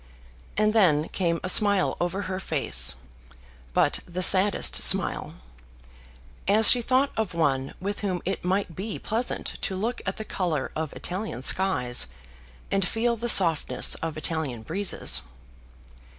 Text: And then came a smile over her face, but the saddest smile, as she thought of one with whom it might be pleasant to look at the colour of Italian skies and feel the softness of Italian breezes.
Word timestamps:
And 0.57 0.73
then 0.73 1.09
came 1.09 1.39
a 1.43 1.47
smile 1.47 1.95
over 2.01 2.23
her 2.23 2.39
face, 2.39 2.95
but 3.71 3.99
the 4.07 4.23
saddest 4.23 4.77
smile, 4.77 5.35
as 6.47 6.67
she 6.67 6.81
thought 6.81 7.11
of 7.15 7.35
one 7.35 7.75
with 7.79 7.99
whom 7.99 8.19
it 8.25 8.43
might 8.43 8.75
be 8.75 8.97
pleasant 8.97 9.59
to 9.61 9.75
look 9.75 10.01
at 10.07 10.17
the 10.17 10.25
colour 10.25 10.71
of 10.75 10.91
Italian 10.93 11.43
skies 11.43 12.07
and 12.71 12.87
feel 12.87 13.15
the 13.15 13.29
softness 13.29 13.93
of 13.93 14.17
Italian 14.17 14.63
breezes. 14.63 15.21